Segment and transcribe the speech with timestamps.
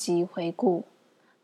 [0.00, 0.82] 上集回顾，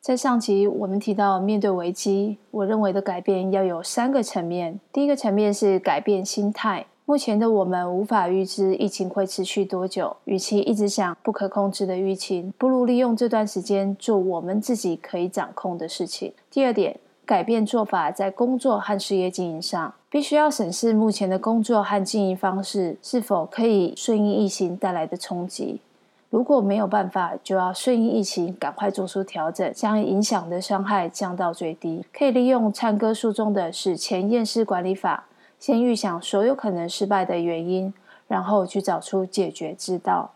[0.00, 4.80] 在上集我们提到，面对危机，我认为的改变要有三个层面。
[4.90, 6.86] 第一个层面是改变心态。
[7.04, 16.32] 目前的我们无法预知疫情会持续多久，与其一直想不可控制的疫情，不如利用这段时间做我们自己可以掌控的事情。
[16.50, 25.82] 第二点，改变做法，在工作和事业经营上，必须要审视目前的工作和经营方式是否可以顺应疫情带来的冲击。
[26.28, 32.04] 如果没有办法，就要顺应疫情，赶快做出调整，将影响的伤害降到最低。
[32.12, 35.26] 可以利用唱歌书中的史前验尸管理法，
[35.58, 37.94] 先预想所有可能失败的原因，
[38.26, 40.32] 然后去找出解决之道。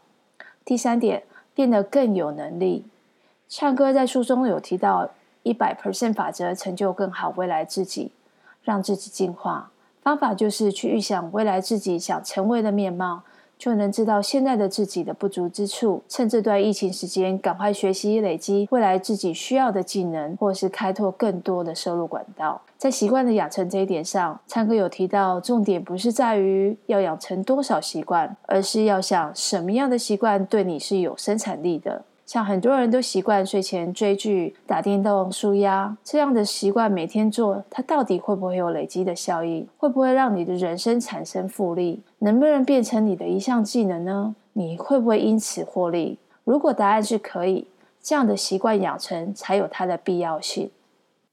[0.65, 2.87] 第三点，变得更有能力。
[3.49, 5.11] 唱歌在书中有提到
[5.43, 8.13] 一百 percent 法则，成就更好未来自己，
[8.63, 9.73] 让自己进化。
[10.03, 13.23] 方法就是去预想未来自己想成为的面貌。
[13.61, 22.63] 就能知道现在的自己的不足之处，趁这段疫情时间赶快学习累积未来自己需要的技能，或是开拓更多的收入管道。
[22.79, 32.03] 在习惯的养成这一点上，灿哥有提到，重点不是在于要养成多少习惯，而是要想什么样的习惯对你是有生产力的。
[32.31, 39.67] 像很多人都习惯睡前追剧、打电动、舒压这样的习惯，每天做，它到底会不会有累积的效应？
[39.77, 42.01] 会不会让你的人生产生复利？
[42.21, 44.37] 能不能变成你的一项技能呢？
[44.53, 46.21] 你会不会因此获利？
[46.45, 47.67] 如果答案是可以，
[48.01, 50.71] 这样的习惯养成才有它的必要性。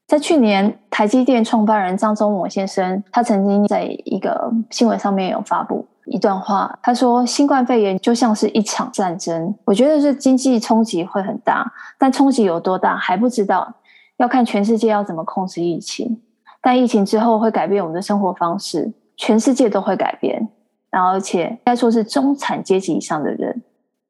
[0.08, 5.86] 在去年，台积电创办人张忠谋先生，他曾经在一个新闻上面有发布。
[6.10, 13.74] 一段话，他说：“新冠肺炎就像是一场战争，我觉得是经济冲击会很大，但冲击有多大还不知道，
[14.16, 16.20] 要看全世界要怎么控制疫情。
[16.60, 20.48] 但疫情之后会改变我们的生活方式，全世界都会改变。
[20.90, 23.62] 然后，而且该说是中产阶级以上的人，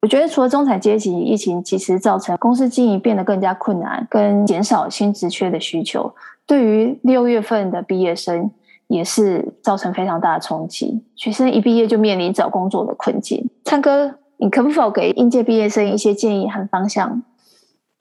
[0.03, 6.15] 我觉得除了中产阶级，疫情其实造成公司经营变得更加困难，跟减少新职缺的需求。
[6.47, 8.51] 对于六月份的毕业生。”
[8.89, 13.49] 也是造成非常大的冲击，学生一毕业就面临找工作的困境。
[13.65, 17.23] 灿哥，你可否给应届毕业生一些建议和方向？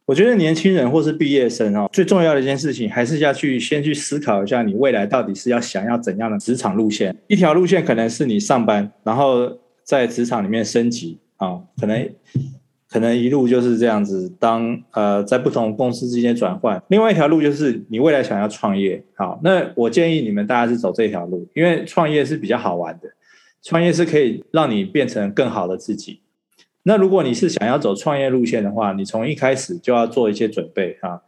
[0.06, 7.16] 我觉得年轻人或是毕业生哦，最重要的一件事情，还是要去先去思考一下，你未来到底是要想要怎样的职场路线。
[7.28, 9.52] 一条路线可能是你上班，然后
[9.84, 12.10] 在职场里面升级啊，可能。
[12.90, 16.82] 可能一路就是这样子当，呃在不同公司之间转换。
[16.88, 23.10] 另外一条路就是你未来想要创业，好，那我建议你们大家是走这条路，因为创业是比较好玩的，
[23.62, 26.22] 创业是可以让你变成更好的自己。
[26.84, 31.22] 那如果你是想要走创业路线的话，你从一开始就要做一些准备哈。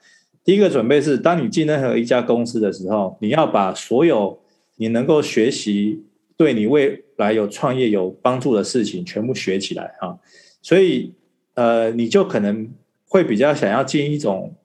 [0.45, 4.39] 第一个准备是，当你进任何一家公司的时候，你要把所有
[4.77, 6.05] 你能够学习
[6.37, 10.17] 对你未来有创业有帮助的事情全部学起来哈。
[10.61, 11.13] 所以。
[11.59, 12.71] 呃，你就可能
[13.09, 14.55] 会比较想要进一种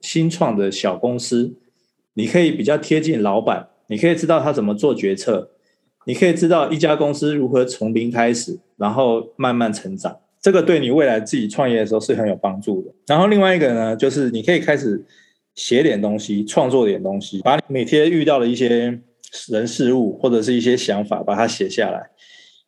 [0.00, 1.52] 新创的小公司，
[2.14, 5.50] 你可以比较贴近老板，你可以知道他怎么做决策，
[6.04, 12.94] 你可以知道一家公司如何从零开始，然后慢慢成长，这个对你未来自己创业的时候是很有帮助的。
[13.08, 15.04] 然后另外一个呢，就是你可以开始
[15.56, 19.00] 写点东西，创作点东西，把你每天遇到的一些
[19.48, 22.08] 人事物或者是一些想法，把它写下来，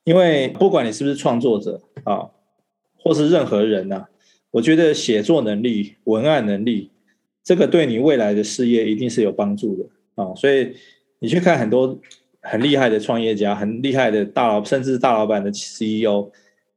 [0.02, 2.26] 因为不管你是不是创作者啊。
[3.00, 4.06] 或是任何人呐、
[4.50, 6.90] 我觉得写作能力、文案能力，
[7.44, 10.34] 这个对你未来的事业一定是有帮助的啊！
[10.34, 10.74] 所以
[11.18, 11.98] 你去看很多
[12.40, 16.30] 很厉害的创业家、很厉害的大佬，甚至大老板的 CEO，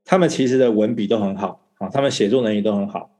[0.05, 3.17] 他们其实的文笔都很好啊，他们写作能力都很好。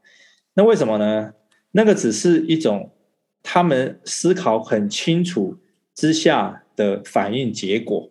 [0.54, 1.32] 那为什么呢？
[1.72, 2.92] 那个只是一种
[3.42, 5.56] 他们思考很清楚
[5.94, 8.10] 之下的反应结果。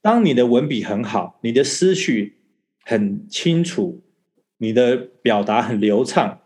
[0.00, 2.37] 当你的文笔很好，你的思绪。
[2.88, 4.00] 很清楚，
[4.56, 6.40] 你的表达很流畅，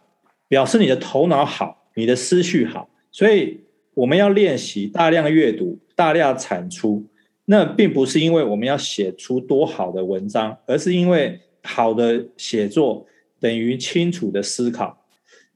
[0.48, 2.90] 表示你的头脑好，你的思绪好。
[3.12, 3.60] 所以
[3.94, 7.06] 我们要练习大量阅读，大量产出。
[7.44, 13.06] 那并不是因为我们要写出多好的文章，而是因为好的写作
[13.38, 15.06] 等于清楚的思考。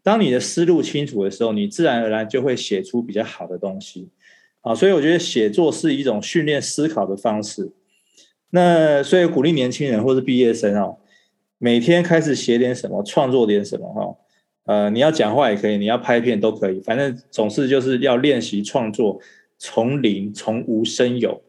[0.05, 4.09] 当你的思路清楚的时候，你自然而然就会写出比较好的东西。
[4.61, 7.73] 啊，所以我觉得写作是一种训练思考的方式。
[8.56, 10.97] 那所以鼓励年轻人或是毕业生哦，
[11.58, 14.17] 每天开始写点什么，创作点什么哈。
[14.64, 19.20] 呃，你要讲话也可以，你要拍片都可以，反正总是就是要练习创作，
[19.58, 21.43] 从零从无生有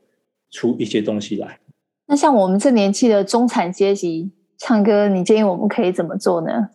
[0.52, 1.60] 出一些东西来。
[2.08, 6.70] 那像我们这年纪的中产阶级，唱歌，你建议我们可以怎么做呢？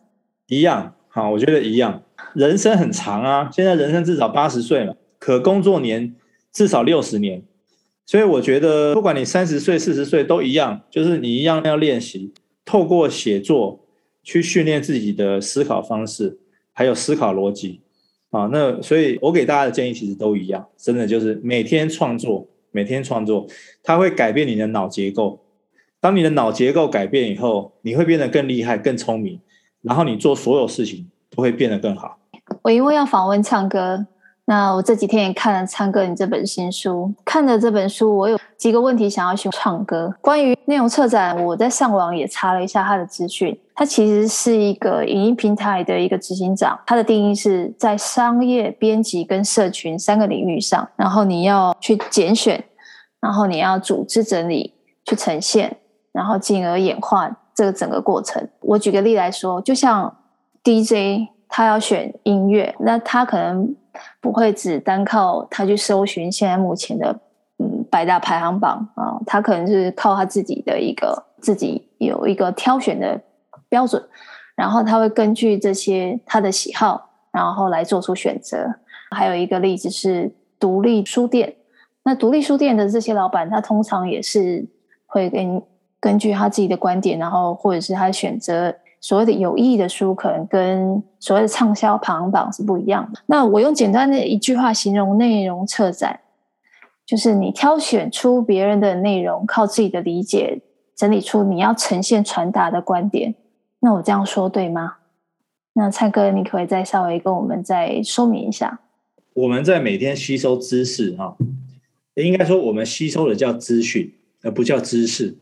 [0.48, 2.02] 一样，好，我觉得一样。
[2.34, 6.14] 人生很长啊，现在人生至少八十岁了，可工作年
[6.50, 7.42] 至少六十年。
[8.04, 12.32] 所以我觉得，不管你三十岁、四十岁都一样，就是你一样要练习，
[12.64, 13.80] 透过写作
[14.22, 16.38] 去训练自己的思考方式，
[16.72, 17.80] 还有思考逻辑
[18.30, 18.48] 啊。
[18.52, 23.46] 那所以我给大家的建议其实都一样，真的就是每天创作，每天创作，
[23.82, 25.40] 它会改变你的脑结构。
[26.00, 29.40] 当你的脑结构改变以后，你会变得更厉害、更聪明，
[29.80, 32.18] 然后你做所有事情都会变得更好。
[32.62, 34.06] 我因为要访问唱歌。
[34.44, 40.12] 那我这几天也看了灿哥你这本新书，看了这本书，我有几个问题想要询问灿哥。
[40.20, 52.62] 关于内容策展，我在上网也查了一下他的资讯，他其实是一个影音平台的一个执行长，他的定义是在商业、编辑跟社群三个领域上，然后你要去拣选，
[53.20, 54.74] 然后你要组织整理，
[55.04, 55.76] 去呈现，
[56.10, 58.46] 然后进而演化这个整个过程。
[58.62, 60.12] 我举个例来说，就像
[60.64, 63.76] DJ，他要选音乐，那他可能。
[64.20, 67.20] 不会只单靠他去搜寻现在目前的
[67.58, 73.20] 嗯百大排行榜啊，他可能是靠他自己的一个自己有一个挑选的
[73.68, 74.02] 标准，
[74.54, 78.66] 然后他会根据这些他的喜好，然后来做出选择。
[79.10, 81.54] 还有一个例子是独立书店，
[82.02, 84.66] 那独立书店的这些老板，他通常也是
[85.06, 85.62] 会根
[86.00, 88.74] 根据他自己的观点，然后或者是他选择。
[89.02, 93.20] 所谓的有意义的书，可能跟所谓的畅销排行榜是不一样的。
[93.26, 96.20] 那我用简单的一句话形容内容策展，
[97.04, 100.62] 就是你挑选出别人的内容，靠自己的理解
[100.96, 103.34] 整理出你要呈现传达的观点。
[103.80, 104.94] 那我这样说对吗？
[105.72, 108.78] 那灿哥，你可不可以再稍微跟我们再说明一下？
[109.34, 111.36] 我们在每天吸收知识，哈，
[112.14, 114.12] 应该说我们吸收的叫资讯，
[114.42, 115.38] 而不叫知识。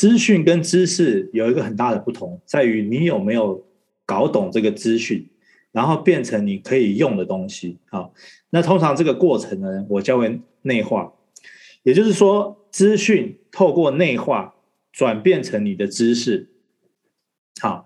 [0.00, 3.62] 资讯跟知识有一个很大的不同，在于你有没有
[4.06, 5.28] 搞懂这个资讯，
[5.72, 7.76] 然后变成你可以用的东西。
[7.90, 8.08] 啊，
[8.48, 11.12] 那通常这个过程呢，我叫为内化，
[11.82, 14.54] 也就是说，资讯透过内化
[14.90, 16.48] 转变成你的知识。
[17.60, 17.84] 好，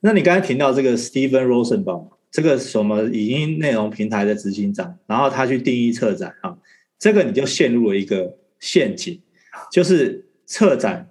[0.00, 6.58] 那你刚才提到这个 Steven Rosenbaum，这个什么影音内容平台的执行长，然后他去定义策展啊，
[6.98, 9.22] 这个你就陷入了一个陷阱，
[9.70, 11.08] 就是策展。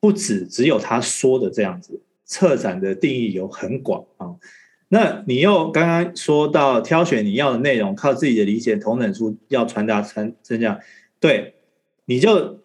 [0.00, 4.34] 不止只有他说的这样子，策展的定义有很广啊。
[4.88, 10.80] 那你又刚刚说到挑选你要的内容，靠自己的理解同等出要传达成这样，
[11.20, 11.54] 对，
[12.06, 12.60] 你就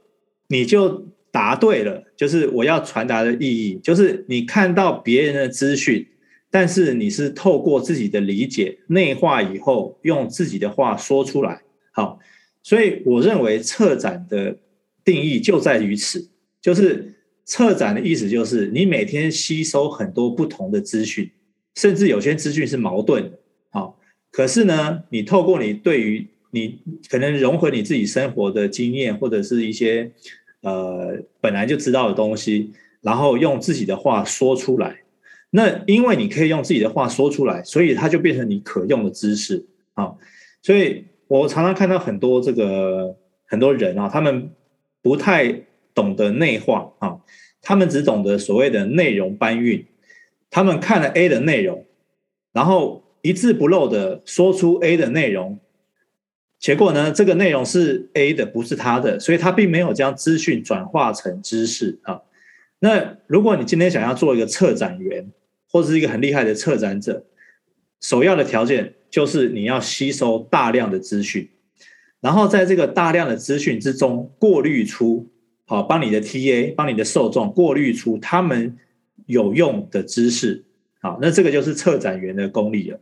[0.48, 6.08] 你就答对了，就是我要传达的意义，就是你看到别人的资讯，
[6.50, 11.62] 但是你是透过自己的理解内化以后，用自己的话说出来。
[11.92, 12.18] 好，
[12.64, 14.58] 所以我认为策展的
[15.04, 16.30] 定义就在于此，
[16.62, 17.12] 就是。
[17.46, 21.30] 策展的意思就是，你每天吸收很多不同的资讯，
[21.76, 23.40] 甚至有些资讯是矛盾的。
[23.70, 24.00] 好，
[24.32, 30.12] 可是呢，你透过你对于你可能融合你自己生活的经验，或者是一些
[30.62, 35.02] 呃本来就知道的东西，然后用自己的话说出来。
[35.52, 39.64] 那因为你可以用自己的话说出来，所以它就变成你可用的知识。
[39.94, 40.16] 啊，
[40.64, 43.16] 所以我常常看到很多这个
[43.46, 44.50] 很多人啊，他们
[45.04, 45.62] 不太。
[45.96, 47.18] 懂得内化啊，
[47.62, 49.84] 他们只懂得所谓的内容搬运。
[50.52, 51.86] 他们看了 A 的内容，
[52.54, 55.60] 然后一字不漏的说出 A 的内容，
[56.60, 62.22] 结果呢，这个内容是 A 的，不是他的，所以他并没有将资讯转化成知识啊。
[62.80, 65.30] 那如果你今天想要做一个策展员，
[65.70, 67.26] 或是一个很厉害的策展者，
[68.00, 71.50] 首要的条件就是你要吸收大量的资讯，
[72.22, 75.30] 然后在这个大量的资讯之中过滤出。
[75.68, 78.78] 好，帮你的 TA，帮你的受众过滤出他们
[79.26, 80.64] 有用的知识。
[81.02, 83.00] 好，那这个就是策展员的功力了。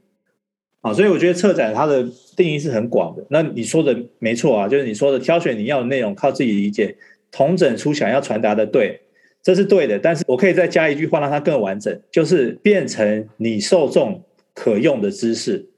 [0.81, 3.25] 好，所以我觉得策展它的定义是很广的。
[3.29, 6.95] 那你说的没错啊，就是你说的挑选你要的内容，靠自己理解，
[7.31, 9.01] 统整出想要传达的，对，
[9.41, 9.99] 这是对的。
[9.99, 15.69] 但是我可以再加一句话，让它更完整，就是变成你受众可用的知识。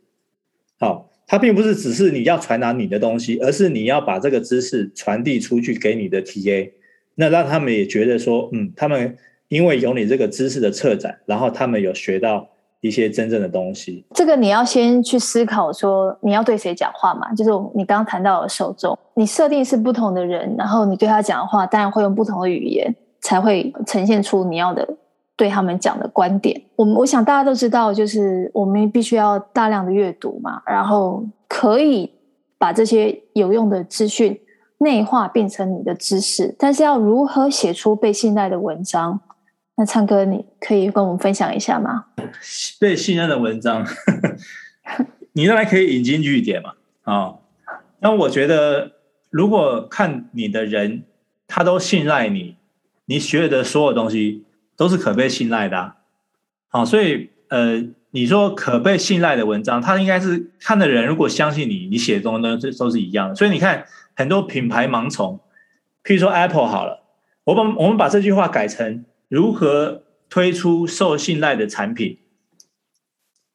[0.80, 1.12] 好。
[1.28, 6.72] 它并不是只是你要传达你的东西，而是你要把这个知识传递出去给你的 TA，
[7.16, 9.18] 那让他们也觉得说，嗯，他们
[9.48, 12.48] 因为有你这个知识的策展，然后他们有学到
[12.82, 14.06] 一些真正的东西。
[14.14, 17.34] 这个你要先去思考说，你要对谁讲话嘛？
[17.34, 24.88] 就是你刚刚谈到的受众，你设定是不同的人，然后你对他讲的话，当然会用不同的语言，才会呈现出你要的。
[25.38, 32.10] 对他们讲的观点，我们我想大家都知道，就是我们必须要大量的阅读嘛，然后可以
[32.58, 34.40] 把这些有用的资讯
[34.78, 36.56] 内化变成你的知识。
[36.58, 39.20] 但是要如何写出被信赖的文章？
[39.76, 42.06] 那灿哥，你可以跟我们分享一下吗？
[42.80, 43.86] 被信任的文章，
[45.34, 46.72] 你当然可以引经据典嘛。
[47.04, 47.36] 啊、
[48.00, 48.94] 那我觉得，
[49.30, 51.04] 如果看你的人，
[51.46, 52.56] 他都信赖你，
[53.04, 54.45] 你学的所有东西。
[54.78, 55.96] 都是可被信赖的啊，
[56.68, 63.36] 好，所以呃，你说可被信赖的文章，他应该是看的人如果相信你，你写的东西都都是一样的。
[63.36, 65.40] 所以你看很多品牌盲从，
[66.04, 67.04] 譬如说 Apple 好了，
[67.46, 72.18] 我把我们把这句话改成如何推出受信赖的产品，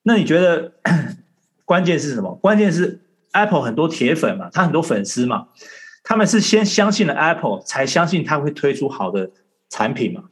[0.02, 0.72] 那你觉得
[1.66, 2.34] 关键是什么？
[2.36, 3.00] 关键是
[3.32, 5.48] Apple 很多铁粉嘛，他很多粉丝嘛，
[6.02, 9.30] 他们是先相信了 Apple，才相信他会推出好的
[9.68, 10.24] 产品嘛。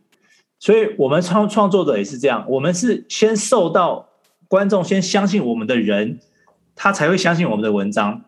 [0.61, 4.09] 所以，我们创创作者也是这样，我们是先受到
[4.49, 6.19] 观众先相信我们的人，
[6.75, 8.25] 他才会相信我们的文章。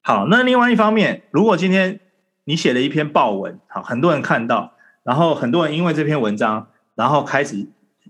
[0.00, 1.98] 好，那另外一方面，如果今天
[2.44, 7.66] 你写了一篇报文，好，很多人看到，然后很多人因为这篇文章，然后开始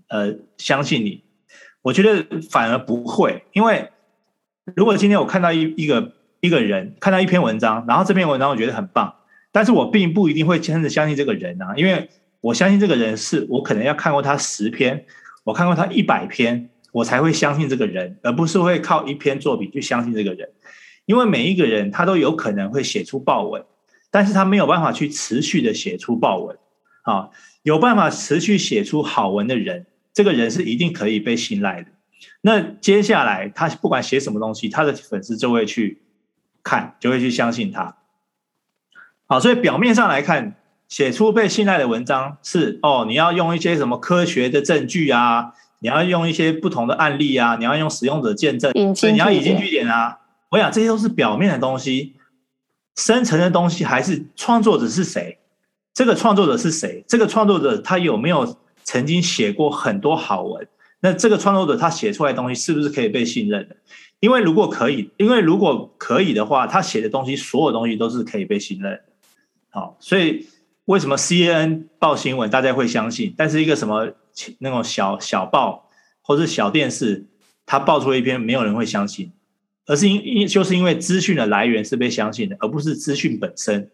[0.08, 1.24] 呃相信你，
[1.80, 3.90] 我觉得反而不会，因为
[4.76, 9.14] 如果今天我看到一一个一个人看到一篇文章，然后这篇文章我觉得很棒，
[9.50, 12.10] 但是我并不一定会真的相信这个人啊，因为。
[12.42, 15.06] 我相信这个人是我可能要看过他十篇，
[15.44, 20.50] 我看过他一百篇，我才会相信这个人，而不是会靠一篇作品去相信这个人。
[21.06, 23.64] 因为每一个人他都有可能会写出爆文，
[24.10, 26.58] 但是他没有办法去持续的写出爆文。
[27.02, 27.30] 啊，
[27.62, 31.88] 有办法持续写出好文的人，这个人是一定可以被信赖的。
[32.40, 36.02] 那接下来他不管写什么东西，他的粉丝就会去
[36.64, 37.96] 看，就会去相信他。
[39.26, 40.56] 好，所以表面上来看。
[40.92, 50.18] 写出被信赖的文章是哦，你要用一些什么科学的证据啊，你要用一些不同的案例啊，你要用使用者见证，所以你要引经据典啊。
[50.50, 52.12] 我想这些都是表面的东西，
[52.94, 55.38] 深层的东西还是创作者是谁？
[55.94, 57.02] 这个创作者是谁？
[57.08, 60.68] 这个创作者他有没有曾经写过很多好文？
[61.00, 63.76] 那这个创作者他写出来的东西是不是可以被信任的？
[64.20, 69.00] 因为如果可以，因为如果可以的话，他写的东西所有东西都是可以被信任的。
[69.70, 70.46] 好，所以。
[70.86, 73.34] 为什么 CNN 报新闻大家会相信？
[73.36, 74.12] 但是一个什么
[74.58, 75.88] 那种小小报
[76.22, 77.26] 或是小电视，
[77.64, 79.32] 他报出一篇，没有人会相信，
[79.86, 83.90] 而是因因就是因为资讯的来源是被相信的，而不是资讯本身。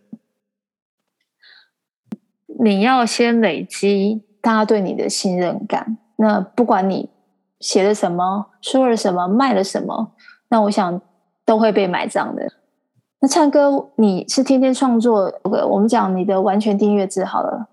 [2.60, 5.98] 你要先累积大家对你的信任感。
[6.16, 7.08] 那不管你
[7.60, 10.16] 写了什么、说了什么、卖了什么，
[10.48, 11.00] 那我想
[11.44, 12.52] 都会被买账的。
[13.20, 17.66] 那灿哥，你是天天创作，我们讲你的完全订阅制好了。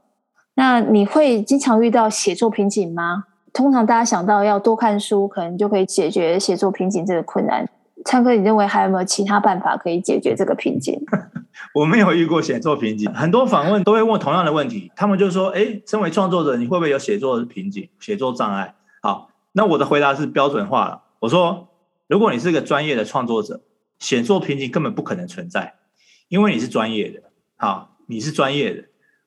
[0.56, 3.26] 那你会经常遇到写作瓶颈吗？
[3.54, 7.70] 通常大家想到要多看书，可能就可以解决写作瓶颈这个困难。
[8.06, 11.00] 灿哥，你认为还有没有其他办法可以解决这个瓶颈？
[11.76, 18.74] 我没有遇过写作瓶颈，很多访问都会问同样的问题，他们就说：“哎，身为创作者，你会不会有写作瓶颈、写作障碍？”
[19.04, 21.04] 好，那我的回答是标准化了。
[21.20, 21.68] 我说
[22.10, 23.62] ：“如果你是个专业的创作者。”
[24.06, 25.80] 写作瓶颈根本不可能存在，
[26.28, 27.24] 因为你是专业的，
[27.56, 28.84] 好，你是专业的。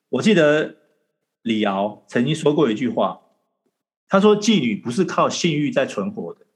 [0.09, 0.77] 我记得
[1.43, 3.23] 李敖曾经说过一句话，
[4.09, 6.47] 他说：“妓女不是靠性欲在存活的。”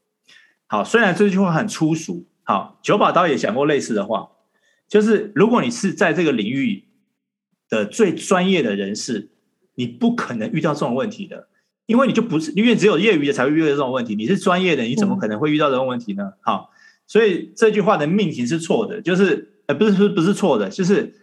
[0.70, 4.30] 好，虽然这句话很粗俗，好，九把刀也讲过类似的话，
[4.86, 6.84] 就是如果你是在这个领域
[7.68, 9.30] 的最专业的人士，
[9.74, 11.48] 你不可能遇到这种问题的，
[11.86, 16.34] 因为你就不是，因为只有业余的才会遇到这种问题，你是专业的，你怎么可能会遇到这种问题呢？
[16.40, 16.70] 好。
[17.06, 21.14] 所以这句话的命题是错的，就是呃不是不是不是错的，就是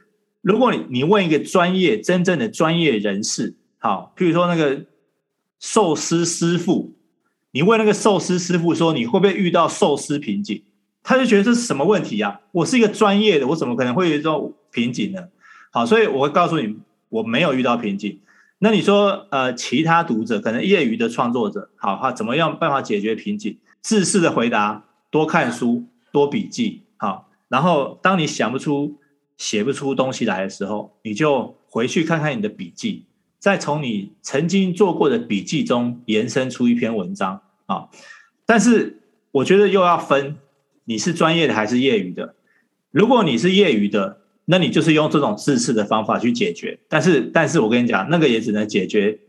[0.42, 4.86] 如果你你问一个专业真正的专业人士，好，譬如说那个
[5.60, 6.94] 寿司师傅，
[7.52, 10.62] 你问那个寿司师傅说，你会不会遇到寿司瓶颈？
[11.02, 12.42] 他就觉得这是什么问题呀？
[12.52, 15.30] 我是一个专业的，我怎么可能会有这种瓶颈呢？
[15.72, 16.76] 好，所以我会告诉你，
[17.10, 18.20] 我没有遇到瓶颈。
[18.60, 23.58] 那你说呃其他读者可能业余的创作者，好，他怎么样办法解决瓶颈？
[23.82, 24.86] 自私的回答。
[25.10, 27.30] 多看书，多笔记，好。
[27.48, 29.00] 然后，当你想不出、
[29.36, 33.06] 写不出东西来的时候，你就回去看看你的笔记，
[33.40, 37.90] 再从你曾经做过的笔记中延伸出一篇文章啊。
[38.46, 39.00] 但是，
[39.32, 40.38] 我觉得又要分
[40.86, 42.36] 你是专业的还是业余的。
[42.92, 46.80] 如果你是业余的，那你就是用这种自私的方法去解决。
[46.88, 49.20] 但是，但是我跟你讲，那个也只能解决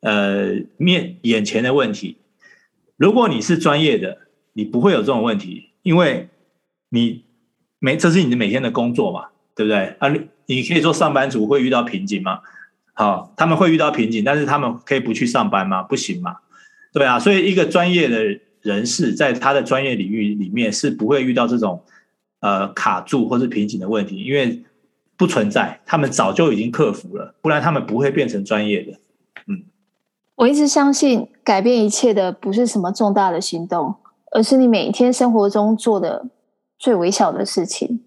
[0.00, 2.18] 呃面眼前的问题。
[2.96, 4.18] 如果你是专业的，
[4.54, 6.28] 你不会有这种问题，因为
[6.88, 7.24] 你
[7.78, 9.94] 每这是你的每天的工作嘛，对不对？
[9.98, 12.40] 啊，你你可以说上班族会遇到瓶颈吗？
[12.94, 15.82] 好，他们会遇到瓶颈，但是他们可以不去上班吗？
[15.82, 16.36] 不行嘛，
[16.92, 17.18] 对啊。
[17.18, 21.82] 所以一个专业的人士在他的专业领域里面是不会遇到这种
[22.40, 24.62] 呃卡住或是瓶颈的问题，因为
[25.16, 28.92] 不存在，他们早就已经克服了，不然他们不会变成专业的。
[29.48, 29.64] 嗯，
[30.36, 33.96] 我一直相信改变一切的不是什么重大的行动。
[34.34, 36.26] 而是你每天生活中做的
[36.76, 38.02] 最微小的事情，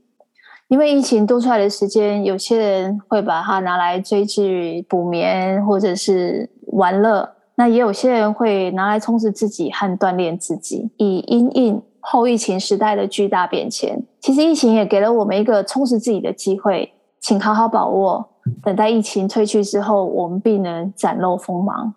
[0.67, 13.97] 因为疫情多出来的时间，有些人会把它拿来追剧、补眠，或者是玩乐，那也有些人会拿来充实自己和锻炼自己，以因应后疫情时代的巨大变迁。
[14.19, 16.91] 其实疫情也给了我们一个充实自己的机会，
[17.21, 18.27] 请好好把握。
[18.61, 21.93] 等待疫情退去之后，我们必能展露锋芒。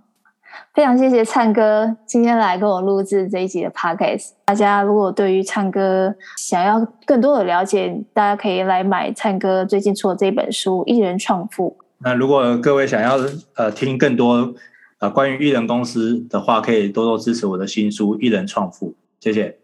[0.72, 4.30] 非常谢谢灿哥今天来跟我录制这一集的 Podcast。
[4.44, 11.76] 大家如果对于灿哥想要更多的了解，大家可以来买灿哥最近出的这本书《艺人创富》。
[11.98, 13.18] 那如果各位想要
[13.56, 14.54] 呃听更多
[15.00, 18.90] 呃关于艺人公司的话，可以多多支持我的新书《艺人创富》。
[19.18, 19.60] 谢谢。